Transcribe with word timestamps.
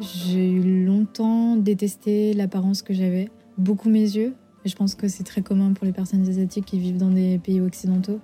J'ai 0.00 0.58
longtemps 0.58 1.56
détesté 1.56 2.32
l'apparence 2.34 2.82
que 2.82 2.92
j'avais, 2.92 3.28
beaucoup 3.58 3.88
mes 3.88 4.00
yeux. 4.00 4.34
Je 4.64 4.74
pense 4.74 4.94
que 4.94 5.08
c'est 5.08 5.24
très 5.24 5.42
commun 5.42 5.72
pour 5.72 5.86
les 5.86 5.92
personnes 5.92 6.28
asiatiques 6.28 6.64
qui 6.64 6.78
vivent 6.78 6.96
dans 6.96 7.10
des 7.10 7.38
pays 7.38 7.60
occidentaux. 7.60 8.20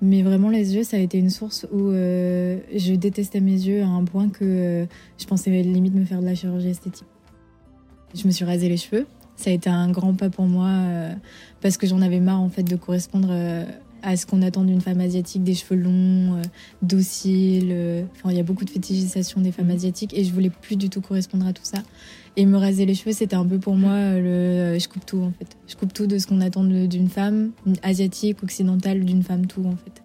Mais 0.00 0.22
vraiment, 0.22 0.48
les 0.48 0.74
yeux, 0.74 0.82
ça 0.82 0.96
a 0.96 1.00
été 1.00 1.18
une 1.18 1.30
source 1.30 1.66
où 1.72 1.90
euh, 1.90 2.58
je 2.74 2.94
détestais 2.94 3.40
mes 3.40 3.52
yeux 3.52 3.82
à 3.82 3.86
un 3.86 4.04
point 4.04 4.28
que 4.30 4.44
euh, 4.44 4.86
je 5.16 5.26
pensais 5.26 5.50
limite 5.62 5.94
me 5.94 6.04
faire 6.04 6.20
de 6.20 6.26
la 6.26 6.34
chirurgie 6.34 6.70
esthétique. 6.70 7.06
Je 8.14 8.26
me 8.26 8.32
suis 8.32 8.44
rasé 8.44 8.68
les 8.68 8.76
cheveux. 8.76 9.06
Ça 9.36 9.50
a 9.50 9.52
été 9.52 9.70
un 9.70 9.90
grand 9.90 10.14
pas 10.14 10.28
pour 10.28 10.46
moi 10.46 10.68
euh, 10.68 11.14
parce 11.60 11.76
que 11.76 11.86
j'en 11.86 12.02
avais 12.02 12.20
marre 12.20 12.40
en 12.40 12.48
fait 12.48 12.64
de 12.64 12.74
correspondre 12.76 13.28
à 14.02 14.16
ce 14.16 14.26
qu'on 14.26 14.42
attend 14.42 14.64
d'une 14.64 14.80
femme 14.80 15.00
asiatique, 15.00 15.44
des 15.44 15.54
cheveux 15.54 15.80
longs, 15.80 16.36
euh, 16.36 16.42
dociles. 16.82 17.70
Euh, 17.70 18.04
enfin, 18.14 18.30
il 18.30 18.36
y 18.36 18.40
a 18.40 18.42
beaucoup 18.42 18.64
de 18.64 18.70
fétichisation 18.70 19.40
des 19.40 19.52
femmes 19.52 19.70
asiatiques 19.70 20.16
et 20.16 20.24
je 20.24 20.32
voulais 20.32 20.50
plus 20.50 20.76
du 20.76 20.90
tout 20.90 21.00
correspondre 21.00 21.46
à 21.46 21.52
tout 21.52 21.64
ça. 21.64 21.78
Et 22.36 22.46
me 22.46 22.56
raser 22.56 22.86
les 22.86 22.94
cheveux, 22.94 23.12
c'était 23.12 23.36
un 23.36 23.44
peu 23.44 23.58
pour 23.58 23.74
moi 23.74 24.18
le 24.18 24.78
je 24.78 24.88
coupe 24.88 25.04
tout 25.04 25.20
en 25.20 25.32
fait. 25.38 25.56
Je 25.66 25.76
coupe 25.76 25.92
tout 25.92 26.06
de 26.06 26.18
ce 26.18 26.26
qu'on 26.26 26.40
attend 26.40 26.64
d'une 26.64 27.08
femme 27.08 27.50
asiatique, 27.82 28.42
occidentale, 28.42 29.04
d'une 29.04 29.22
femme 29.22 29.46
tout 29.46 29.64
en 29.66 29.76
fait. 29.76 30.02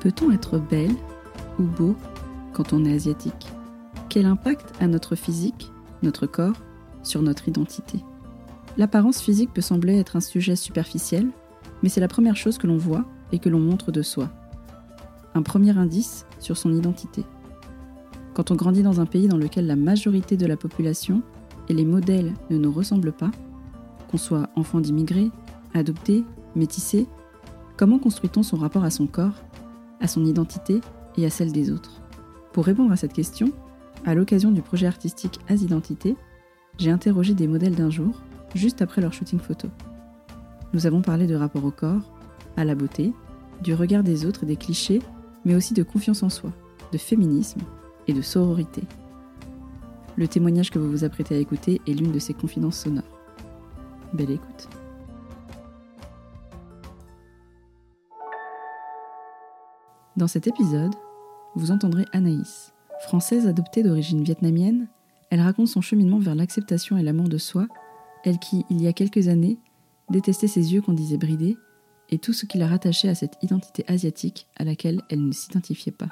Peut-on 0.00 0.32
être 0.32 0.58
belle 0.58 0.94
ou 1.58 1.64
beau 1.64 1.96
quand 2.52 2.72
on 2.72 2.84
est 2.84 2.92
asiatique? 2.92 3.46
Quel 4.08 4.26
impact 4.26 4.74
a 4.80 4.88
notre 4.88 5.14
physique, 5.14 5.70
notre 6.02 6.26
corps, 6.26 6.56
sur 7.02 7.22
notre 7.22 7.48
identité? 7.48 7.98
L'apparence 8.76 9.20
physique 9.20 9.52
peut 9.52 9.60
sembler 9.60 9.98
être 9.98 10.16
un 10.16 10.20
sujet 10.20 10.56
superficiel, 10.56 11.28
mais 11.82 11.88
c'est 11.88 12.00
la 12.00 12.08
première 12.08 12.36
chose 12.36 12.58
que 12.58 12.66
l'on 12.66 12.76
voit 12.76 13.04
et 13.32 13.38
que 13.38 13.48
l'on 13.48 13.60
montre 13.60 13.92
de 13.92 14.02
soi. 14.02 14.28
Un 15.34 15.42
premier 15.42 15.76
indice 15.76 16.26
sur 16.38 16.56
son 16.56 16.72
identité. 16.72 17.24
Quand 18.34 18.50
on 18.50 18.56
grandit 18.56 18.82
dans 18.82 19.00
un 19.00 19.06
pays 19.06 19.28
dans 19.28 19.36
lequel 19.36 19.66
la 19.66 19.76
majorité 19.76 20.36
de 20.36 20.46
la 20.46 20.56
population 20.56 21.22
et 21.68 21.74
les 21.74 21.84
modèles 21.84 22.34
ne 22.50 22.58
nous 22.58 22.72
ressemblent 22.72 23.12
pas, 23.12 23.30
qu'on 24.10 24.16
soit 24.16 24.48
enfant 24.56 24.80
d'immigrés, 24.80 25.30
adopté, 25.74 26.24
métissé, 26.56 27.06
comment 27.76 27.98
construit-on 27.98 28.42
son 28.42 28.56
rapport 28.56 28.84
à 28.84 28.90
son 28.90 29.06
corps, 29.06 29.44
à 30.00 30.08
son 30.08 30.24
identité 30.24 30.80
et 31.16 31.26
à 31.26 31.30
celle 31.30 31.52
des 31.52 31.70
autres? 31.70 32.00
Pour 32.52 32.64
répondre 32.64 32.92
à 32.92 32.96
cette 32.96 33.12
question, 33.12 33.52
à 34.04 34.14
l'occasion 34.14 34.50
du 34.50 34.62
projet 34.62 34.86
artistique 34.86 35.38
As 35.48 35.62
Identité, 35.62 36.16
j'ai 36.78 36.90
interrogé 36.90 37.34
des 37.34 37.48
modèles 37.48 37.74
d'un 37.74 37.90
jour, 37.90 38.22
juste 38.54 38.82
après 38.82 39.00
leur 39.00 39.12
shooting 39.12 39.40
photo. 39.40 39.68
Nous 40.74 40.86
avons 40.86 41.00
parlé 41.00 41.26
de 41.26 41.34
rapport 41.34 41.64
au 41.64 41.70
corps, 41.70 42.12
à 42.56 42.64
la 42.64 42.74
beauté, 42.74 43.12
du 43.62 43.74
regard 43.74 44.02
des 44.02 44.26
autres 44.26 44.44
et 44.44 44.46
des 44.46 44.56
clichés, 44.56 45.00
mais 45.44 45.54
aussi 45.54 45.74
de 45.74 45.82
confiance 45.82 46.22
en 46.22 46.28
soi, 46.28 46.52
de 46.92 46.98
féminisme 46.98 47.60
et 48.06 48.12
de 48.12 48.22
sororité. 48.22 48.82
Le 50.16 50.28
témoignage 50.28 50.70
que 50.70 50.78
vous 50.78 50.90
vous 50.90 51.04
apprêtez 51.04 51.36
à 51.36 51.38
écouter 51.38 51.80
est 51.86 51.92
l'une 51.92 52.12
de 52.12 52.18
ces 52.18 52.34
confidences 52.34 52.78
sonores. 52.78 53.04
Belle 54.12 54.32
écoute. 54.32 54.68
Dans 60.16 60.26
cet 60.26 60.48
épisode, 60.48 60.94
vous 61.54 61.70
entendrez 61.70 62.04
Anaïs. 62.12 62.74
Française 63.02 63.46
adoptée 63.46 63.84
d'origine 63.84 64.24
vietnamienne, 64.24 64.88
elle 65.30 65.40
raconte 65.40 65.68
son 65.68 65.80
cheminement 65.80 66.18
vers 66.18 66.34
l'acceptation 66.34 66.96
et 66.96 67.02
l'amour 67.02 67.28
de 67.28 67.38
soi, 67.38 67.68
elle 68.24 68.38
qui, 68.38 68.64
il 68.68 68.82
y 68.82 68.88
a 68.88 68.92
quelques 68.92 69.28
années, 69.28 69.58
détestait 70.10 70.48
ses 70.48 70.72
yeux 70.72 70.80
qu'on 70.80 70.92
disait 70.92 71.18
bridés, 71.18 71.56
et 72.10 72.18
tout 72.18 72.32
ce 72.32 72.46
qui 72.46 72.58
la 72.58 72.66
rattachait 72.66 73.08
à 73.08 73.14
cette 73.14 73.36
identité 73.42 73.84
asiatique 73.86 74.46
à 74.56 74.64
laquelle 74.64 75.02
elle 75.10 75.26
ne 75.26 75.32
s'identifiait 75.32 75.92
pas. 75.92 76.08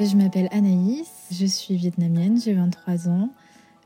Je 0.00 0.16
m'appelle 0.16 0.48
Anaïs, 0.50 1.28
je 1.30 1.46
suis 1.46 1.76
vietnamienne, 1.76 2.40
j'ai 2.40 2.52
23 2.52 3.08
ans, 3.08 3.30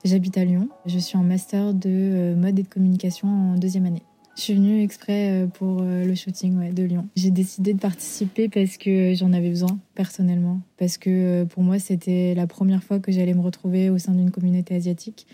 j'habite 0.04 0.38
à 0.38 0.44
Lyon, 0.44 0.68
je 0.86 0.98
suis 0.98 1.18
en 1.18 1.22
master 1.22 1.74
de 1.74 1.90
euh, 1.90 2.36
mode 2.36 2.58
et 2.58 2.62
de 2.62 2.68
communication 2.68 3.28
en 3.28 3.54
deuxième 3.56 3.84
année. 3.84 4.02
Je 4.36 4.42
suis 4.42 4.54
venue 4.54 4.82
exprès 4.82 5.32
euh, 5.32 5.46
pour 5.48 5.80
euh, 5.82 6.04
le 6.04 6.14
shooting 6.14 6.72
de 6.72 6.82
Lyon. 6.82 7.08
J'ai 7.16 7.30
décidé 7.30 7.74
de 7.74 7.78
participer 7.78 8.48
parce 8.48 8.78
que 8.78 9.12
j'en 9.14 9.32
avais 9.32 9.50
besoin 9.50 9.78
personnellement, 9.94 10.60
parce 10.78 10.96
que 10.96 11.44
pour 11.44 11.62
moi 11.62 11.78
c'était 11.78 12.34
la 12.34 12.46
première 12.46 12.82
fois 12.82 13.00
que 13.00 13.12
j'allais 13.12 13.34
me 13.34 13.42
retrouver 13.42 13.90
au 13.90 13.98
sein 13.98 14.12
d'une 14.12 14.30
communauté 14.30 14.76
asiatique 14.76 15.26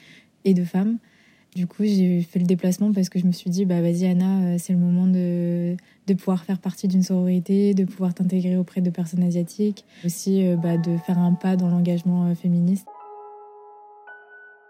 et 0.44 0.54
de 0.54 0.64
femmes. 0.64 0.98
Du 1.54 1.68
coup, 1.68 1.84
j'ai 1.84 2.22
fait 2.22 2.40
le 2.40 2.46
déplacement 2.46 2.92
parce 2.92 3.08
que 3.08 3.20
je 3.20 3.26
me 3.26 3.32
suis 3.32 3.48
dit, 3.48 3.64
bah 3.64 3.80
vas-y 3.80 4.06
Anna, 4.06 4.40
euh, 4.40 4.56
c'est 4.58 4.72
le 4.72 4.78
moment 4.78 5.06
de, 5.06 5.76
de 6.08 6.14
pouvoir 6.14 6.42
faire 6.42 6.58
partie 6.58 6.88
d'une 6.88 7.04
sororité, 7.04 7.74
de 7.74 7.84
pouvoir 7.84 8.12
t'intégrer 8.12 8.56
auprès 8.56 8.80
de 8.80 8.90
personnes 8.90 9.22
asiatiques, 9.22 9.84
aussi 10.04 10.44
euh, 10.44 10.56
bah, 10.56 10.78
de 10.78 10.96
faire 10.96 11.16
un 11.16 11.34
pas 11.34 11.54
dans 11.54 11.68
l'engagement 11.68 12.26
euh, 12.26 12.34
féministe. 12.34 12.88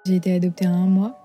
J'ai 0.05 0.17
été 0.17 0.35
adoptée 0.35 0.67
à 0.67 0.73
un 0.73 0.87
mois, 0.87 1.19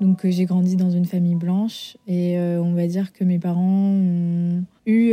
donc 0.00 0.26
j'ai 0.26 0.46
grandi 0.46 0.76
dans 0.76 0.90
une 0.90 1.04
famille 1.04 1.34
blanche 1.34 1.98
et 2.08 2.38
on 2.38 2.72
va 2.72 2.86
dire 2.86 3.12
que 3.12 3.24
mes 3.24 3.38
parents 3.38 3.90
ont 3.92 4.64
eu 4.86 5.12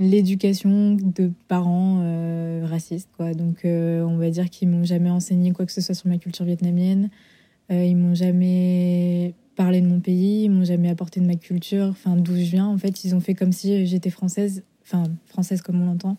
l'éducation 0.00 0.94
de 0.94 1.30
parents 1.46 2.02
racistes. 2.64 3.08
Quoi. 3.16 3.34
Donc 3.34 3.60
on 3.64 4.16
va 4.16 4.30
dire 4.30 4.50
qu'ils 4.50 4.68
m'ont 4.68 4.82
jamais 4.82 5.10
enseigné 5.10 5.52
quoi 5.52 5.64
que 5.64 5.70
ce 5.70 5.80
soit 5.80 5.94
sur 5.94 6.08
ma 6.08 6.18
culture 6.18 6.44
vietnamienne. 6.44 7.08
Euh, 7.70 7.84
ils 7.84 7.96
m'ont 7.96 8.14
jamais 8.14 9.34
parlé 9.56 9.80
de 9.80 9.86
mon 9.86 10.00
pays, 10.00 10.44
ils 10.44 10.50
m'ont 10.50 10.64
jamais 10.64 10.88
apporté 10.90 11.20
de 11.20 11.26
ma 11.26 11.36
culture, 11.36 11.86
enfin 11.86 12.16
d'où 12.16 12.34
je 12.34 12.42
viens. 12.42 12.66
En 12.66 12.78
fait, 12.78 13.04
ils 13.04 13.14
ont 13.14 13.20
fait 13.20 13.34
comme 13.34 13.52
si 13.52 13.86
j'étais 13.86 14.10
française, 14.10 14.64
enfin 14.82 15.04
française 15.26 15.62
comme 15.62 15.80
on 15.80 15.86
l'entend. 15.86 16.16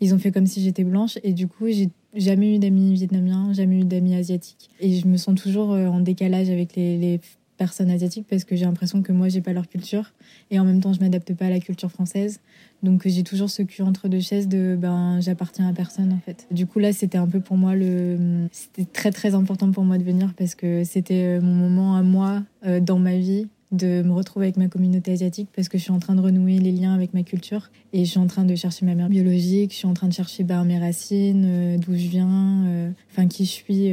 Ils 0.00 0.14
ont 0.14 0.18
fait 0.18 0.32
comme 0.32 0.46
si 0.46 0.62
j'étais 0.62 0.84
blanche 0.84 1.18
et 1.22 1.32
du 1.32 1.46
coup, 1.46 1.66
j'ai 1.68 1.88
jamais 2.14 2.54
eu 2.54 2.58
d'amis 2.58 2.94
vietnamiens, 2.94 3.52
jamais 3.52 3.80
eu 3.80 3.84
d'amis 3.84 4.14
asiatiques. 4.14 4.70
Et 4.80 4.94
je 4.94 5.06
me 5.06 5.16
sens 5.16 5.40
toujours 5.40 5.72
euh, 5.72 5.86
en 5.86 6.00
décalage 6.00 6.50
avec 6.50 6.76
les, 6.76 6.98
les 6.98 7.20
personnes 7.56 7.90
asiatiques 7.90 8.26
parce 8.28 8.44
que 8.44 8.56
j'ai 8.56 8.64
l'impression 8.64 9.02
que 9.02 9.12
moi 9.12 9.28
j'ai 9.28 9.40
pas 9.40 9.52
leur 9.52 9.68
culture 9.68 10.12
et 10.50 10.58
en 10.58 10.64
même 10.64 10.80
temps 10.80 10.92
je 10.92 11.00
m'adapte 11.00 11.34
pas 11.34 11.46
à 11.46 11.50
la 11.50 11.60
culture 11.60 11.90
française. 11.90 12.40
Donc 12.82 13.06
j'ai 13.06 13.22
toujours 13.22 13.48
ce 13.48 13.62
cul 13.62 13.82
entre 13.82 14.08
deux 14.08 14.20
chaises 14.20 14.48
de 14.48 14.76
ben 14.78 15.20
j'appartiens 15.20 15.68
à 15.68 15.72
personne 15.72 16.12
en 16.12 16.18
fait. 16.18 16.46
Du 16.50 16.66
coup 16.66 16.78
là 16.78 16.92
c'était 16.92 17.18
un 17.18 17.26
peu 17.26 17.40
pour 17.40 17.56
moi 17.56 17.74
le 17.74 18.48
c'était 18.52 18.84
très 18.84 19.10
très 19.10 19.34
important 19.34 19.70
pour 19.70 19.84
moi 19.84 19.98
de 19.98 20.04
venir 20.04 20.34
parce 20.36 20.54
que 20.54 20.84
c'était 20.84 21.38
euh, 21.38 21.40
mon 21.40 21.54
moment 21.54 21.96
à 21.96 22.02
moi 22.02 22.42
euh, 22.66 22.80
dans 22.80 22.98
ma 22.98 23.16
vie 23.16 23.48
de 23.72 24.02
me 24.02 24.12
retrouver 24.12 24.46
avec 24.46 24.56
ma 24.56 24.68
communauté 24.68 25.12
asiatique 25.12 25.48
parce 25.56 25.68
que 25.68 25.78
je 25.78 25.82
suis 25.82 25.90
en 25.90 25.98
train 25.98 26.14
de 26.14 26.20
renouer 26.20 26.58
les 26.58 26.70
liens 26.70 26.94
avec 26.94 27.12
ma 27.14 27.22
culture 27.22 27.70
et 27.92 28.04
je 28.04 28.10
suis 28.10 28.20
en 28.20 28.26
train 28.26 28.44
de 28.44 28.54
chercher 28.54 28.86
ma 28.86 28.94
mère 28.94 29.08
biologique, 29.08 29.72
je 29.72 29.76
suis 29.78 29.86
en 29.86 29.94
train 29.94 30.06
de 30.06 30.12
chercher 30.12 30.44
ben, 30.44 30.62
mes 30.64 30.78
racines, 30.78 31.44
euh, 31.46 31.78
d'où 31.78 31.96
je 31.96 32.06
viens, 32.06 32.92
enfin 33.10 33.26
qui 33.26 33.46
je 33.46 33.50
suis 33.50 33.92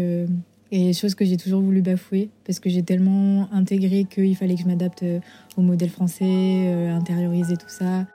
et 0.72 0.94
chose 0.94 1.16
que 1.16 1.26
j'ai 1.26 1.38
toujours 1.38 1.62
voulu 1.62 1.82
bafouer 1.82 2.30
parce 2.46 2.60
que 2.60 2.70
j'ai 2.70 2.82
tellement 2.82 3.52
intégré 3.52 4.06
qu'il 4.06 4.36
fallait 4.36 4.56
que 4.56 4.62
je 4.62 4.68
m'adapte 4.68 5.04
euh, 5.04 5.20
au 5.58 5.62
modèle 5.62 5.90
français, 5.90 6.24
euh, 6.24 6.96
intérioriser 6.96 7.58
tout 7.58 7.70
ça. 7.70 8.08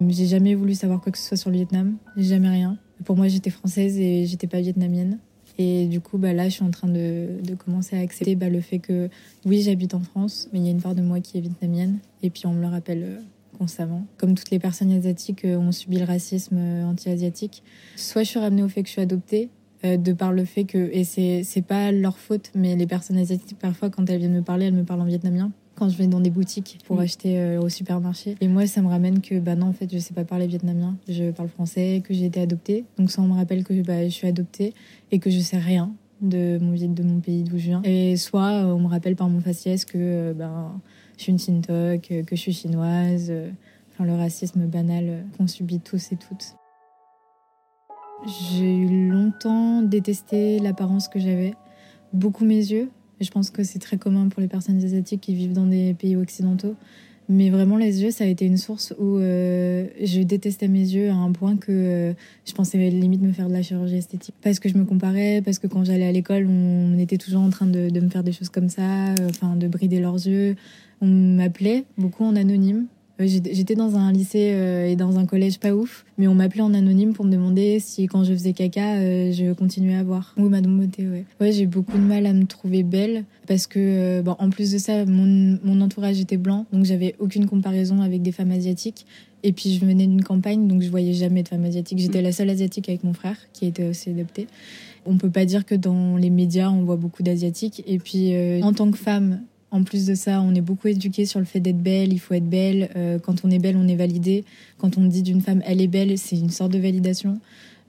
J'ai 0.00 0.26
jamais 0.26 0.54
voulu 0.54 0.74
savoir 0.74 1.00
quoi 1.00 1.12
que 1.12 1.18
ce 1.18 1.24
soit 1.24 1.36
sur 1.36 1.50
le 1.50 1.56
Vietnam, 1.56 1.96
jamais 2.16 2.48
rien. 2.48 2.78
Pour 3.04 3.16
moi, 3.16 3.28
j'étais 3.28 3.50
française 3.50 3.98
et 3.98 4.26
j'étais 4.26 4.46
pas 4.46 4.60
vietnamienne. 4.60 5.18
Et 5.58 5.86
du 5.86 6.00
coup, 6.00 6.18
bah, 6.18 6.34
là, 6.34 6.48
je 6.48 6.54
suis 6.54 6.64
en 6.64 6.70
train 6.70 6.88
de, 6.88 7.28
commencer 7.58 7.96
à 7.96 8.00
accepter 8.00 8.34
bah, 8.34 8.50
le 8.50 8.60
fait 8.60 8.78
que 8.78 9.08
oui, 9.46 9.62
j'habite 9.62 9.94
en 9.94 10.00
France, 10.00 10.48
mais 10.52 10.58
il 10.58 10.64
y 10.66 10.68
a 10.68 10.70
une 10.70 10.82
part 10.82 10.94
de 10.94 11.00
moi 11.00 11.20
qui 11.20 11.38
est 11.38 11.40
vietnamienne. 11.40 11.98
Et 12.22 12.28
puis, 12.28 12.46
on 12.46 12.52
me 12.52 12.60
le 12.60 12.68
rappelle 12.68 13.02
euh, 13.04 13.18
constamment. 13.58 14.06
Comme 14.18 14.34
toutes 14.34 14.50
les 14.50 14.58
personnes 14.58 14.92
asiatiques 14.92 15.46
ont 15.46 15.72
subi 15.72 15.98
le 15.98 16.04
racisme 16.04 16.58
anti-asiatique. 16.84 17.62
Soit 17.96 18.22
je 18.22 18.28
suis 18.28 18.38
ramenée 18.38 18.62
au 18.62 18.68
fait 18.68 18.82
que 18.82 18.88
je 18.88 18.92
suis 18.92 19.02
adoptée, 19.02 19.48
euh, 19.86 19.96
de 19.96 20.12
par 20.12 20.32
le 20.32 20.44
fait 20.44 20.64
que, 20.64 20.90
et 20.92 21.04
c'est, 21.04 21.62
pas 21.62 21.92
leur 21.92 22.18
faute, 22.18 22.50
mais 22.54 22.76
les 22.76 22.86
personnes 22.86 23.18
asiatiques, 23.18 23.58
parfois, 23.58 23.90
quand 23.90 24.08
elles 24.08 24.18
viennent 24.18 24.34
me 24.34 24.42
parler, 24.42 24.66
elles 24.66 24.74
me 24.74 24.84
parlent 24.84 25.00
en 25.00 25.06
vietnamien. 25.06 25.50
Quand 25.74 25.90
je 25.90 25.98
vais 25.98 26.06
dans 26.06 26.20
des 26.20 26.30
boutiques 26.30 26.78
pour 26.86 27.00
acheter 27.00 27.38
euh, 27.38 27.60
au 27.60 27.68
supermarché. 27.68 28.36
Et 28.40 28.48
moi, 28.48 28.66
ça 28.66 28.80
me 28.80 28.88
ramène 28.88 29.20
que, 29.20 29.38
bah 29.38 29.56
non, 29.56 29.66
en 29.66 29.72
fait, 29.72 29.92
je 29.92 29.98
sais 29.98 30.14
pas 30.14 30.24
parler 30.24 30.46
vietnamien. 30.46 30.96
Je 31.06 31.30
parle 31.32 31.48
français, 31.48 32.02
que 32.02 32.14
j'ai 32.14 32.24
été 32.24 32.40
adoptée. 32.40 32.84
Donc 32.96 33.10
ça, 33.10 33.20
on 33.20 33.26
me 33.26 33.34
rappelle 33.34 33.62
que 33.62 33.74
bah, 33.82 34.04
je 34.04 34.12
suis 34.12 34.26
adoptée 34.26 34.72
et 35.12 35.18
que 35.18 35.28
je 35.28 35.38
sais 35.38 35.58
rien 35.58 35.92
de 36.22 36.58
mon, 36.62 36.72
de 36.72 37.02
mon 37.02 37.20
pays 37.20 37.42
d'où 37.42 37.58
je 37.58 37.64
viens. 37.64 37.82
Et 37.84 38.16
soit 38.16 38.64
euh, 38.64 38.72
on 38.72 38.80
me 38.80 38.88
rappelle 38.88 39.16
par 39.16 39.28
mon 39.28 39.40
faciès 39.40 39.84
que 39.84 40.32
ben, 40.32 40.80
je 41.18 41.24
suis 41.24 41.32
une 41.32 41.38
Sintok, 41.38 42.00
que 42.00 42.36
je 42.36 42.40
suis 42.40 42.54
chinoise. 42.54 43.30
Enfin, 43.92 44.04
le 44.04 44.14
racisme 44.14 44.66
banal 44.66 45.24
qu'on 45.36 45.46
subit 45.46 45.80
tous 45.80 46.12
et 46.12 46.16
toutes. 46.16 46.56
J'ai 48.24 48.74
eu 48.74 49.08
longtemps 49.08 49.82
détesté 49.82 50.58
l'apparence 50.58 51.08
que 51.08 51.18
j'avais, 51.18 51.54
beaucoup 52.12 52.44
mes 52.44 52.56
yeux. 52.56 52.88
Je 53.20 53.30
pense 53.30 53.50
que 53.50 53.62
c'est 53.62 53.78
très 53.78 53.98
commun 53.98 54.28
pour 54.28 54.40
les 54.40 54.48
personnes 54.48 54.82
asiatiques 54.82 55.20
qui 55.20 55.34
vivent 55.34 55.52
dans 55.52 55.66
des 55.66 55.94
pays 55.94 56.16
occidentaux. 56.16 56.74
Mais 57.28 57.50
vraiment, 57.50 57.76
les 57.76 58.02
yeux, 58.02 58.10
ça 58.10 58.24
a 58.24 58.26
été 58.28 58.46
une 58.46 58.56
source 58.56 58.94
où 58.98 59.18
euh, 59.18 59.88
je 60.00 60.20
détestais 60.20 60.68
mes 60.68 60.78
yeux 60.78 61.10
à 61.10 61.14
un 61.14 61.32
point 61.32 61.56
que 61.56 61.72
euh, 61.72 62.12
je 62.44 62.52
pensais 62.52 62.78
limite 62.78 63.20
me 63.20 63.32
faire 63.32 63.48
de 63.48 63.52
la 63.52 63.62
chirurgie 63.62 63.96
esthétique. 63.96 64.34
Parce 64.42 64.60
que 64.60 64.68
je 64.68 64.76
me 64.76 64.84
comparais, 64.84 65.42
parce 65.44 65.58
que 65.58 65.66
quand 65.66 65.84
j'allais 65.84 66.06
à 66.06 66.12
l'école, 66.12 66.46
on 66.48 66.96
était 66.98 67.18
toujours 67.18 67.42
en 67.42 67.50
train 67.50 67.66
de, 67.66 68.00
me 68.00 68.08
faire 68.08 68.22
des 68.22 68.32
choses 68.32 68.48
comme 68.48 68.68
ça, 68.68 69.08
euh, 69.10 69.28
enfin 69.28 69.56
de 69.56 69.66
brider 69.66 69.98
leurs 69.98 70.14
yeux. 70.14 70.54
On 71.00 71.06
m'appelait 71.06 71.84
beaucoup 71.98 72.24
en 72.24 72.36
anonyme 72.36 72.86
J'étais 73.18 73.74
dans 73.74 73.96
un 73.96 74.12
lycée 74.12 74.54
et 74.90 74.96
dans 74.96 75.18
un 75.18 75.26
collège 75.26 75.58
pas 75.58 75.72
ouf, 75.72 76.04
mais 76.18 76.28
on 76.28 76.34
m'appelait 76.34 76.62
en 76.62 76.74
anonyme 76.74 77.14
pour 77.14 77.24
me 77.24 77.30
demander 77.30 77.78
si 77.80 78.06
quand 78.06 78.24
je 78.24 78.32
faisais 78.32 78.52
caca, 78.52 79.00
je 79.32 79.54
continuais 79.54 79.94
à 79.94 80.02
voir. 80.02 80.34
Ou 80.36 80.48
Madame 80.48 80.78
Beauté, 80.78 81.06
ouais. 81.08 81.52
J'ai 81.52 81.66
beaucoup 81.66 81.96
de 81.96 82.02
mal 82.02 82.26
à 82.26 82.32
me 82.32 82.44
trouver 82.44 82.82
belle 82.82 83.24
parce 83.46 83.66
que, 83.66 84.20
bon, 84.20 84.36
en 84.38 84.50
plus 84.50 84.72
de 84.72 84.78
ça, 84.78 85.06
mon, 85.06 85.58
mon 85.64 85.80
entourage 85.80 86.20
était 86.20 86.36
blanc, 86.36 86.66
donc 86.72 86.84
j'avais 86.84 87.14
aucune 87.18 87.46
comparaison 87.46 88.02
avec 88.02 88.20
des 88.20 88.32
femmes 88.32 88.50
asiatiques. 88.50 89.06
Et 89.42 89.52
puis 89.52 89.72
je 89.72 89.84
venais 89.84 90.06
d'une 90.06 90.24
campagne, 90.24 90.66
donc 90.66 90.82
je 90.82 90.90
voyais 90.90 91.12
jamais 91.12 91.44
de 91.44 91.48
femmes 91.48 91.64
asiatiques. 91.64 91.98
J'étais 91.98 92.20
la 92.20 92.32
seule 92.32 92.50
asiatique 92.50 92.88
avec 92.88 93.04
mon 93.04 93.12
frère, 93.12 93.36
qui 93.52 93.66
était 93.66 93.84
aussi 93.84 94.10
adopté. 94.10 94.48
On 95.04 95.18
peut 95.18 95.30
pas 95.30 95.44
dire 95.44 95.64
que 95.64 95.76
dans 95.76 96.16
les 96.16 96.30
médias, 96.30 96.68
on 96.68 96.82
voit 96.82 96.96
beaucoup 96.96 97.22
d'asiatiques. 97.22 97.84
Et 97.86 97.98
puis, 97.98 98.34
euh, 98.34 98.60
en 98.62 98.72
tant 98.72 98.90
que 98.90 98.98
femme, 98.98 99.42
en 99.76 99.84
plus 99.84 100.06
de 100.06 100.14
ça, 100.14 100.40
on 100.40 100.54
est 100.54 100.60
beaucoup 100.60 100.88
éduqué 100.88 101.26
sur 101.26 101.38
le 101.38 101.44
fait 101.44 101.60
d'être 101.60 101.78
belle, 101.78 102.12
il 102.12 102.18
faut 102.18 102.34
être 102.34 102.48
belle. 102.48 102.90
Euh, 102.96 103.18
quand 103.18 103.44
on 103.44 103.50
est 103.50 103.58
belle, 103.58 103.76
on 103.76 103.86
est 103.86 103.96
validé. 103.96 104.44
Quand 104.78 104.98
on 104.98 105.04
dit 105.04 105.22
d'une 105.22 105.42
femme, 105.42 105.62
elle 105.66 105.80
est 105.80 105.86
belle, 105.86 106.16
c'est 106.18 106.36
une 106.36 106.50
sorte 106.50 106.72
de 106.72 106.78
validation. 106.78 107.38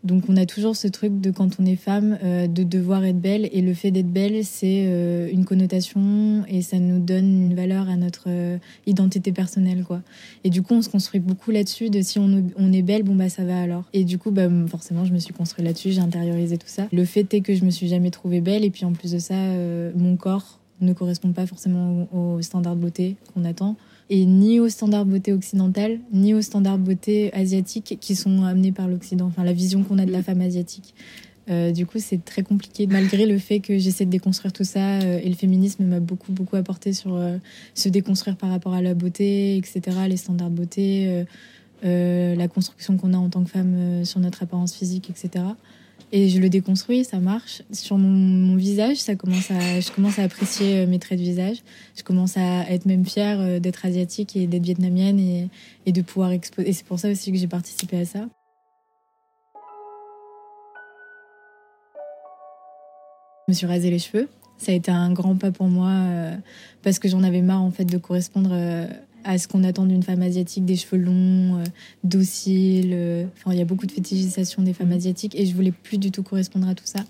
Donc 0.04 0.26
on 0.30 0.38
a 0.38 0.46
toujours 0.46 0.76
ce 0.76 0.88
truc 0.88 1.20
de 1.20 1.32
quand 1.32 1.60
on 1.60 1.66
est 1.66 1.76
femme, 1.76 2.20
euh, 2.24 2.48
de 2.48 2.64
devoir 2.64 3.04
être 3.04 3.20
belle. 3.20 3.50
Et 3.52 3.62
le 3.62 3.74
fait 3.74 3.90
d'être 3.90 4.12
belle, 4.12 4.44
c'est 4.44 4.84
euh, 4.86 5.30
une 5.32 5.44
connotation 5.44 6.44
et 6.48 6.62
ça 6.62 6.78
nous 6.78 7.00
donne 7.00 7.46
une 7.46 7.56
valeur 7.56 7.90
à 7.90 7.96
notre 7.96 8.28
identité 8.86 9.32
personnelle. 9.32 9.84
quoi. 9.84 10.02
Et 10.44 10.50
du 10.50 10.62
coup, 10.62 10.76
on 10.76 10.82
se 10.82 10.90
construit 10.90 11.20
beaucoup 11.20 11.52
là-dessus 11.52 11.90
de 11.90 12.02
si 12.02 12.20
on, 12.20 12.44
on, 12.58 12.74
est 12.74 12.84
belle, 12.84 13.04
bon 13.04 13.16
bah 13.16 13.30
ça 13.30 13.44
va 13.44 13.60
alors. 13.60 13.86
Et 13.94 14.04
du 14.04 14.18
coup, 14.18 14.32
bah, 14.32 14.50
forcément, 14.68 15.06
je 15.06 15.14
me 15.14 15.20
suis 15.20 15.34
construite 15.34 15.66
là-dessus, 15.66 15.94
j'ai 15.94 16.02
intériorisé 16.02 16.58
tout 16.58 16.68
ça. 16.68 16.88
Le 16.92 17.06
fait 17.06 17.34
est 17.34 17.42
que 17.42 17.56
je 17.56 17.66
me 17.66 17.72
suis 17.72 17.88
jamais 17.88 18.12
trouvée 18.12 18.42
belle 18.42 18.64
et 18.66 18.70
puis 18.70 18.86
en 18.86 18.92
plus 18.92 19.14
de 19.14 19.20
ça, 19.20 19.36
mon 19.96 20.16
corps 20.16 20.60
ne 20.82 20.94
correspond 20.94 21.32
pas 21.32 21.46
forcément 21.46 22.08
aux 22.14 22.42
standards 22.42 22.76
de 22.76 22.82
beauté 22.82 23.16
qu'on 23.34 23.46
attend 23.46 23.76
et 24.10 24.26
ni 24.26 24.60
aux 24.60 24.70
standards 24.70 25.06
beauté 25.06 25.34
occidentales, 25.34 26.00
ni 26.14 26.34
aux 26.34 26.42
standards 26.42 26.78
beauté 26.78 27.34
asiatiques 27.34 27.98
qui 28.00 28.16
sont 28.16 28.44
amenés 28.44 28.72
par 28.72 28.88
l'Occident, 28.88 29.26
enfin 29.26 29.44
la 29.44 29.54
vision 29.54 29.84
qu'on 29.84 29.98
a 29.98 30.06
de 30.06 30.12
la 30.12 30.24
femme 30.24 30.42
asiatique. 30.42 30.94
Euh, 31.50 31.72
du 31.72 31.86
coup, 31.86 32.00
c'est 32.00 32.24
très 32.24 32.44
compliqué, 32.44 32.88
malgré 32.88 33.26
le 33.26 33.38
fait 33.38 33.60
que 33.60 33.78
j'essaie 33.78 34.06
de 34.06 34.10
déconstruire 34.10 34.52
tout 34.52 34.66
ça. 34.66 35.00
Euh, 35.00 35.20
et 35.24 35.30
le 35.30 35.36
féminisme 35.36 35.86
m'a 35.86 36.00
beaucoup, 36.00 36.32
beaucoup 36.32 36.58
apporté 36.58 36.92
sur 36.92 37.16
euh, 37.16 37.38
se 37.74 37.88
déconstruire 37.88 38.36
par 38.36 38.50
rapport 38.50 38.74
à 38.74 38.82
la 38.82 38.94
beauté, 38.94 39.56
etc., 39.58 39.82
les 40.10 40.18
standards 40.18 40.50
de 40.50 40.56
beauté, 40.56 41.26
la 41.84 42.48
construction 42.48 42.98
qu'on 42.98 43.14
a 43.14 43.18
en 43.18 43.30
tant 43.30 43.44
que 43.44 43.50
femme 43.50 44.04
sur 44.04 44.20
notre 44.20 44.44
apparence 44.44 44.74
physique, 44.74 45.10
etc. 45.10 45.46
Et 46.14 46.30
je 46.30 46.40
le 46.40 46.50
déconstruis, 46.50 47.04
ça 47.04 47.20
marche. 47.20 47.64
Sur 47.72 47.98
mon, 47.98 48.56
visage, 48.56 48.98
ça 48.98 49.16
commence 49.16 49.50
je 49.50 49.92
commence 49.92 50.20
à 50.20 50.24
apprécier 50.24 50.80
euh, 50.80 50.88
mes 50.88 51.00
traits 51.00 51.20
de 51.20 51.24
visage. 51.24 51.58
Je 51.98 52.04
commence 52.04 52.38
à 52.38 52.70
être 52.70 52.86
même 52.86 53.06
fière 53.06 53.42
euh, 53.42 53.60
d'être 53.60 53.86
asiatique 53.86 54.36
et 54.38 54.48
d'être 54.48 54.64
vietnamienne 54.64 55.20
et, 55.20 55.50
et 55.86 55.92
de 55.92 56.02
pouvoir 56.02 56.32
exposer. 56.32 56.70
Et 56.70 56.74
c'est 56.74 56.86
pour 56.86 56.98
ça 56.98 57.10
aussi 57.12 57.32
que 57.32 57.38
j'ai 57.38 57.48
participé 57.48 58.00
à 58.00 58.06
ça. 58.06 58.20
Je 63.48 63.52
me 63.52 63.54
suis 63.54 63.68
rasé 63.68 63.90
les 63.90 64.00
cheveux. 64.00 64.30
Ça 64.58 64.72
a 64.72 64.76
été 64.76 64.92
un 64.92 65.12
grand 65.12 65.36
pas 65.36 65.52
pour 65.52 65.68
moi 65.68 65.90
euh, 65.90 66.36
parce 66.84 67.00
que 67.00 67.10
j'en 67.10 67.24
avais 67.24 67.42
marre 67.42 67.62
en 67.62 67.72
fait 67.72 67.86
de 67.86 67.98
correspondre 67.98 68.52
à 69.28 69.38
ce 69.38 69.48
qu'on 69.50 69.66
attend 69.66 69.86
d'une 69.86 70.04
femme 70.04 70.22
asiatique, 70.22 70.64
des 70.64 70.78
cheveux 70.78 71.02
longs, 71.02 71.58
euh, 71.58 71.64
dociles. 72.06 72.92
Euh, 72.94 73.26
enfin, 73.36 73.52
il 73.52 73.60
y 73.60 73.62
a 73.62 73.66
beaucoup 73.66 73.86
de 73.86 73.92
fétichisation 73.92 74.64
des 74.64 74.72
femmes 74.72 74.94
asiatiques 74.94 75.36
et 75.38 75.46
je 75.46 75.54
voulais 75.54 75.74
plus 75.74 75.98
du 75.98 76.12
tout 76.12 76.24
correspondre 76.24 76.68
à 76.68 76.76
tout 76.76 76.86
ça. 76.86 77.02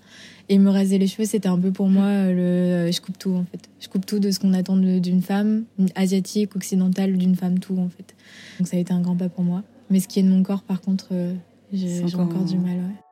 Et 0.48 0.58
me 0.58 0.68
raser 0.68 0.98
les 0.98 1.06
cheveux, 1.06 1.26
c'était 1.26 1.48
un 1.48 1.58
peu 1.58 1.70
pour 1.70 1.88
moi 1.88 2.06
euh, 2.06 2.86
le. 2.86 2.92
je 2.92 3.00
coupe 3.00 3.18
tout 3.18 3.30
en 3.30 3.44
fait. 3.44 3.70
Je 3.78 3.88
coupe 3.88 4.04
tout 4.04 4.18
de 4.18 4.32
ce 4.32 4.40
qu'on 4.40 4.52
attend 4.52 4.76
d'une 4.76 5.22
femme 5.22 5.64
asiatique, 5.94 6.56
occidentale, 6.56 7.16
d'une 7.16 7.36
femme, 7.36 7.60
tout 7.60 7.78
en 7.78 7.88
fait. 7.88 8.16
Donc 8.58 8.66
ça 8.66 8.76
a 8.76 8.80
été 8.80 8.92
un 8.92 9.00
grand 9.00 9.16
pas 9.16 9.28
pour 9.28 9.44
moi. 9.44 9.62
Mais 9.88 10.00
ce 10.00 10.08
qui 10.08 10.18
est 10.18 10.24
de 10.24 10.28
mon 10.28 10.42
corps, 10.42 10.62
par 10.62 10.80
contre, 10.80 11.12
j'ai 11.72 12.02
encore, 12.14 12.44
du 12.44 12.58
mal. 12.58 12.76
Ouais. 12.76 13.07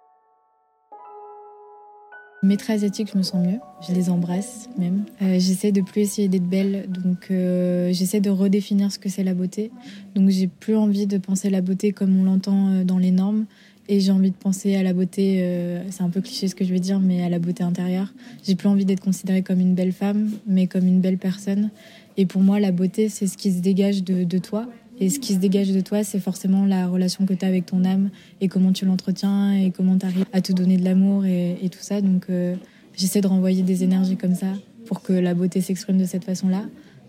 Mes 2.47 2.57
traits 2.57 2.77
asiatiques, 2.77 3.11
je 3.13 3.19
me 3.19 3.25
sens 3.25 3.45
mieux. 3.45 3.59
Je 3.89 3.93
les 3.93 4.09
embrasse 4.09 4.69
même. 4.79 5.05
Euh, 5.21 5.41
j'essaie 5.41 5.73
de 5.73 5.81
plus 5.81 6.03
essayer 6.03 6.29
d'être 6.29 6.49
belle, 6.49 6.87
donc 6.89 7.27
euh, 7.33 7.93
j'essaie 7.93 8.21
de 8.21 8.31
redéfinir 8.31 8.93
ce 8.93 9.01
que 9.01 9.09
c'est 9.09 9.25
la 9.25 9.35
beauté. 9.35 9.73
Donc 10.15 10.31
j'ai 10.31 10.47
plus 10.47 10.77
envie 10.77 11.09
de 11.09 11.19
penser 11.19 11.51
la 11.51 11.61
beauté 11.61 11.91
comme 11.91 12.17
on 12.17 12.23
l'entend 12.23 12.69
euh, 12.69 12.85
dans 12.85 12.99
les 12.99 13.11
normes. 13.11 13.47
Et 13.89 13.99
j'ai 13.99 14.13
envie 14.13 14.31
de 14.31 14.37
penser 14.37 14.77
à 14.77 14.85
la 14.85 14.93
beauté, 14.93 15.81
c'est 15.91 16.03
un 16.03 16.11
peu 16.11 16.21
cliché 16.21 16.49
ce 16.49 16.57
que 16.57 16.65
je 16.65 16.73
vais 16.73 16.81
dire, 16.81 16.99
mais 16.99 17.23
à 17.23 17.29
la 17.29 17.39
beauté 17.39 17.63
intérieure. 17.63 18.13
J'ai 18.43 18.57
plus 18.57 18.67
envie 18.67 18.85
d'être 18.85 18.99
considérée 18.99 19.43
comme 19.43 19.61
une 19.61 19.77
belle 19.77 19.93
femme, 19.93 20.33
mais 20.45 20.67
comme 20.67 20.89
une 20.89 21.01
belle 21.01 21.19
personne. 21.19 21.71
Et 22.17 22.27
pour 22.27 22.43
moi, 22.43 22.59
la 22.59 22.73
beauté, 22.73 23.09
c'est 23.09 23.29
ce 23.29 23.37
qui 23.37 23.53
se 23.53 23.61
dégage 23.61 24.03
de, 24.03 24.25
de 24.25 24.39
toi 24.39 24.67
et 24.99 25.11
ce 25.11 25.19
qui 25.19 25.35
se 25.35 25.39
dégage 25.39 25.71
de 25.73 25.81
toi, 25.81 26.05
c'est 26.05 26.21
forcément 26.21 26.65
la 26.65 26.89
relation 26.89 27.27
que 27.27 27.35
tu 27.35 27.45
as 27.45 27.49
avec 27.49 27.67
ton 27.67 27.85
âme 27.85 28.11
et 28.41 28.49
comment 28.49 28.73
tu 28.73 28.87
l'entretiens 28.87 29.53
et 29.53 29.71
comment 29.71 29.99
tu 29.99 30.07
arrives 30.07 30.25
à 30.33 30.41
te 30.41 30.53
donner 30.53 30.79
de 30.79 30.85
l'amour 30.85 31.27
et, 31.27 31.69
tout 31.71 31.83
ça. 31.83 32.01
Donc 32.01 32.27
euh, 32.31 32.55
j'essaie 32.97 33.21
de 33.21 33.27
renvoyer 33.27 33.63
des 33.63 33.85
énergies 33.85 34.17
comme 34.17 34.35
ça 34.35 34.53
pour 34.87 35.03
que 35.03 35.13
la 35.13 35.35
beauté 35.35 35.61
s'exprime 35.61 35.99
de 35.99 36.07
cette 36.07 36.25
façon-là. 36.25 36.65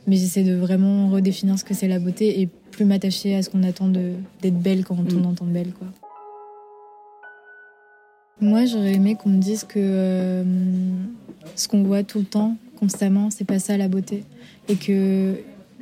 Mais 0.06 0.18
j'essaie 0.18 0.44
de 0.44 0.54
vraiment 0.54 1.10
redéfinir 1.10 1.58
ce 1.60 1.64
que 1.64 1.74
c'est 1.74 1.88
la 1.88 2.00
beauté 2.00 2.42
et 2.42 2.50
plus 2.72 2.86
m'attacher 2.86 3.36
à 3.36 3.42
ce 3.42 3.50
qu'on 3.50 3.64
attend 3.64 3.88
d'être 3.88 4.60
belle 4.60 4.84
quand 4.84 4.98
on 4.98 5.20
mm. 5.20 5.26
entend 5.26 5.46
belle. 5.46 5.72
Quoi. 5.72 5.88
Moi, 8.40 8.66
j'aurais 8.66 8.94
aimé 8.94 9.16
qu'on 9.16 9.30
me 9.30 9.40
dise 9.40 9.64
que 9.64 9.80
euh, 9.80 10.44
ce 11.56 11.68
qu'on 11.68 11.84
voit 11.84 12.04
tout 12.04 12.20
le 12.20 12.26
temps, 12.26 12.56
constamment, 12.78 13.30
c'est 13.32 13.46
pas 13.46 13.60
ça 13.60 13.78
la 13.78 13.88
beauté. 13.88 14.24
Et 14.70 14.76
que 14.76 15.36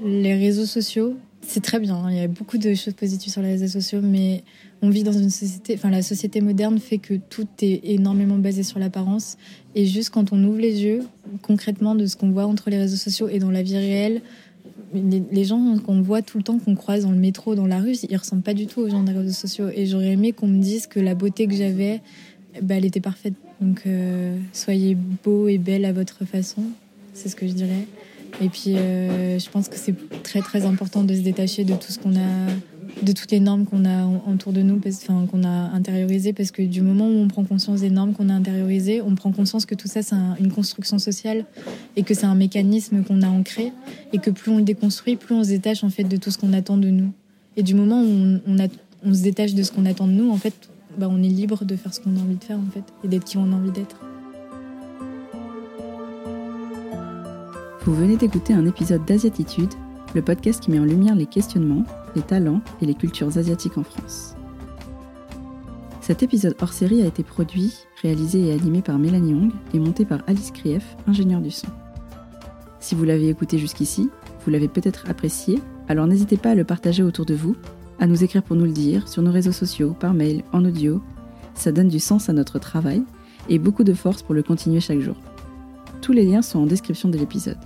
les 0.03 0.35
réseaux 0.35 0.65
sociaux, 0.65 1.15
c'est 1.47 1.61
très 1.61 1.79
bien. 1.79 1.95
Hein. 1.95 2.11
Il 2.11 2.17
y 2.17 2.21
a 2.21 2.27
beaucoup 2.27 2.57
de 2.57 2.73
choses 2.73 2.93
positives 2.93 3.31
sur 3.31 3.41
les 3.41 3.49
réseaux 3.49 3.67
sociaux, 3.67 4.01
mais 4.01 4.43
on 4.81 4.89
vit 4.89 5.03
dans 5.03 5.11
une 5.11 5.29
société. 5.29 5.75
Enfin, 5.75 5.89
la 5.89 6.01
société 6.01 6.41
moderne 6.41 6.79
fait 6.79 6.97
que 6.97 7.15
tout 7.15 7.47
est 7.61 7.81
énormément 7.83 8.37
basé 8.37 8.63
sur 8.63 8.79
l'apparence. 8.79 9.37
Et 9.75 9.85
juste 9.85 10.09
quand 10.09 10.33
on 10.33 10.43
ouvre 10.43 10.59
les 10.59 10.83
yeux, 10.83 11.03
concrètement, 11.41 11.95
de 11.95 12.05
ce 12.05 12.15
qu'on 12.15 12.31
voit 12.31 12.45
entre 12.45 12.69
les 12.69 12.77
réseaux 12.77 12.97
sociaux 12.97 13.27
et 13.29 13.39
dans 13.39 13.51
la 13.51 13.63
vie 13.63 13.77
réelle, 13.77 14.21
les, 14.93 15.43
gens 15.43 15.77
qu'on 15.79 16.01
voit 16.01 16.21
tout 16.21 16.37
le 16.37 16.43
temps, 16.43 16.57
qu'on 16.57 16.75
croise 16.75 17.03
dans 17.03 17.11
le 17.11 17.17
métro, 17.17 17.55
dans 17.55 17.67
la 17.67 17.79
rue, 17.79 17.95
ils 18.09 18.17
ressemblent 18.17 18.43
pas 18.43 18.53
du 18.53 18.67
tout 18.67 18.81
aux 18.81 18.89
gens 18.89 19.03
des 19.03 19.11
réseaux 19.11 19.33
sociaux. 19.33 19.69
Et 19.73 19.85
j'aurais 19.85 20.11
aimé 20.11 20.31
qu'on 20.31 20.47
me 20.47 20.61
dise 20.61 20.87
que 20.87 20.99
la 20.99 21.15
beauté 21.15 21.47
que 21.47 21.55
j'avais, 21.55 22.01
bah, 22.61 22.75
elle 22.75 22.85
était 22.85 23.01
parfaite. 23.01 23.33
Donc, 23.61 23.83
euh, 23.85 24.37
soyez 24.53 24.97
beau 25.23 25.47
et 25.47 25.57
belle 25.57 25.85
à 25.85 25.93
votre 25.93 26.25
façon. 26.25 26.63
C'est 27.13 27.29
ce 27.29 27.35
que 27.35 27.47
je 27.47 27.53
dirais. 27.53 27.87
Et 28.41 28.49
puis, 28.49 28.75
euh, 28.75 29.39
je 29.39 29.49
pense 29.49 29.69
que 29.69 29.77
c'est 29.77 29.95
très 30.23 30.41
très 30.41 30.65
important 30.65 31.03
de 31.03 31.13
se 31.13 31.21
détacher 31.21 31.63
de 31.63 31.73
tout 31.73 31.91
ce 31.91 31.99
qu'on 31.99 32.15
a, 32.15 32.51
de 33.01 33.11
toutes 33.11 33.31
les 33.31 33.39
normes 33.39 33.65
qu'on 33.65 33.85
a 33.85 34.05
autour 34.31 34.51
de 34.53 34.61
nous, 34.61 34.79
enfin 34.85 35.25
qu'on 35.31 35.43
a 35.43 35.49
intériorisées, 35.49 36.33
parce 36.33 36.51
que 36.51 36.61
du 36.61 36.81
moment 36.81 37.07
où 37.07 37.17
on 37.17 37.27
prend 37.27 37.43
conscience 37.43 37.81
des 37.81 37.89
normes 37.89 38.13
qu'on 38.13 38.29
a 38.29 38.33
intériorisées, 38.33 39.01
on 39.01 39.15
prend 39.15 39.31
conscience 39.31 39.65
que 39.65 39.75
tout 39.75 39.87
ça 39.87 40.01
c'est 40.01 40.15
une 40.39 40.51
construction 40.51 40.99
sociale 40.99 41.45
et 41.95 42.03
que 42.03 42.13
c'est 42.13 42.25
un 42.25 42.35
mécanisme 42.35 43.03
qu'on 43.03 43.21
a 43.21 43.27
ancré 43.27 43.71
et 44.11 44.17
que 44.17 44.29
plus 44.29 44.51
on 44.51 44.57
le 44.57 44.63
déconstruit, 44.63 45.15
plus 45.15 45.35
on 45.35 45.43
se 45.43 45.49
détache 45.49 45.83
en 45.83 45.89
fait 45.89 46.03
de 46.03 46.17
tout 46.17 46.31
ce 46.31 46.37
qu'on 46.37 46.53
attend 46.53 46.77
de 46.77 46.89
nous. 46.89 47.11
Et 47.57 47.63
du 47.63 47.73
moment 47.73 48.01
où 48.01 48.39
on, 48.45 48.57
on 49.05 49.13
se 49.13 49.21
détache 49.21 49.53
de 49.53 49.63
ce 49.63 49.71
qu'on 49.71 49.85
attend 49.85 50.07
de 50.07 50.13
nous, 50.13 50.29
en 50.29 50.37
fait, 50.37 50.53
bah, 50.97 51.07
on 51.09 51.21
est 51.21 51.29
libre 51.29 51.63
de 51.65 51.75
faire 51.75 51.93
ce 51.93 51.99
qu'on 51.99 52.15
a 52.15 52.19
envie 52.19 52.35
de 52.35 52.43
faire 52.43 52.57
en 52.57 52.71
fait 52.71 52.83
et 53.03 53.07
d'être 53.07 53.25
qui 53.25 53.37
on 53.37 53.51
a 53.51 53.55
envie 53.55 53.71
d'être. 53.71 53.97
Vous 57.85 57.93
venez 57.93 58.17
d'écouter 58.17 58.51
un 58.51 58.65
épisode 58.65 59.05
d'Asiatitude, 59.05 59.69
le 60.15 60.23
podcast 60.23 60.59
qui 60.59 60.71
met 60.71 60.79
en 60.79 60.85
lumière 60.85 61.13
les 61.13 61.27
questionnements, 61.27 61.83
les 62.15 62.23
talents 62.23 62.61
et 62.81 62.87
les 62.87 62.95
cultures 62.95 63.37
asiatiques 63.37 63.77
en 63.77 63.83
France. 63.83 64.33
Cet 66.01 66.23
épisode 66.23 66.55
hors 66.59 66.73
série 66.73 67.03
a 67.03 67.05
été 67.05 67.21
produit, 67.21 67.75
réalisé 68.01 68.47
et 68.47 68.53
animé 68.53 68.81
par 68.81 68.97
Mélanie 68.97 69.35
Hong 69.35 69.51
et 69.75 69.77
monté 69.77 70.03
par 70.03 70.21
Alice 70.25 70.49
Krief, 70.49 70.97
ingénieure 71.05 71.41
du 71.41 71.51
son. 71.51 71.67
Si 72.79 72.95
vous 72.95 73.03
l'avez 73.03 73.29
écouté 73.29 73.59
jusqu'ici, 73.59 74.09
vous 74.43 74.49
l'avez 74.49 74.67
peut-être 74.67 75.07
apprécié, 75.07 75.61
alors 75.87 76.07
n'hésitez 76.07 76.37
pas 76.37 76.49
à 76.49 76.55
le 76.55 76.63
partager 76.63 77.03
autour 77.03 77.27
de 77.27 77.35
vous, 77.35 77.55
à 77.99 78.07
nous 78.07 78.23
écrire 78.23 78.41
pour 78.41 78.55
nous 78.55 78.65
le 78.65 78.71
dire, 78.71 79.07
sur 79.07 79.21
nos 79.21 79.31
réseaux 79.31 79.51
sociaux, 79.51 79.95
par 79.99 80.15
mail, 80.15 80.43
en 80.53 80.65
audio. 80.65 81.03
Ça 81.53 81.71
donne 81.71 81.89
du 81.89 81.99
sens 81.99 82.29
à 82.29 82.33
notre 82.33 82.57
travail 82.57 83.03
et 83.47 83.59
beaucoup 83.59 83.83
de 83.83 83.93
force 83.93 84.23
pour 84.23 84.33
le 84.33 84.41
continuer 84.41 84.79
chaque 84.79 85.01
jour. 85.01 85.17
Tous 86.01 86.13
les 86.13 86.25
liens 86.25 86.41
sont 86.41 86.57
en 86.57 86.65
description 86.65 87.09
de 87.09 87.17
l'épisode. 87.19 87.59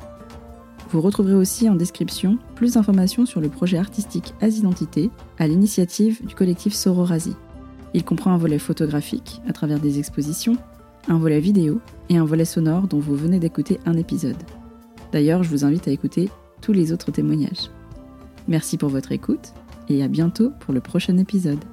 Vous 0.91 1.01
retrouverez 1.01 1.35
aussi 1.35 1.69
en 1.69 1.75
description 1.75 2.39
plus 2.55 2.73
d'informations 2.73 3.27
sur 3.27 3.41
le 3.41 3.49
projet 3.49 3.77
artistique 3.77 4.33
As-Identité 4.41 5.11
à 5.37 5.47
l'initiative 5.47 6.25
du 6.25 6.33
collectif 6.33 6.73
Sororasi. 6.73 7.35
Il 7.93 8.03
comprend 8.03 8.31
un 8.31 8.37
volet 8.37 8.57
photographique 8.57 9.41
à 9.47 9.53
travers 9.53 9.79
des 9.79 9.99
expositions, 9.99 10.57
un 11.07 11.17
volet 11.17 11.39
vidéo 11.39 11.79
et 12.09 12.17
un 12.17 12.25
volet 12.25 12.45
sonore 12.45 12.87
dont 12.87 12.99
vous 12.99 13.15
venez 13.15 13.39
d'écouter 13.39 13.79
un 13.85 13.97
épisode. 13.97 14.37
D'ailleurs, 15.11 15.43
je 15.43 15.49
vous 15.49 15.63
invite 15.63 15.87
à 15.87 15.91
écouter 15.91 16.29
tous 16.61 16.73
les 16.73 16.91
autres 16.91 17.11
témoignages. 17.11 17.69
Merci 18.47 18.77
pour 18.77 18.89
votre 18.89 19.11
écoute 19.11 19.53
et 19.89 20.03
à 20.03 20.07
bientôt 20.07 20.51
pour 20.59 20.73
le 20.73 20.81
prochain 20.81 21.17
épisode. 21.17 21.63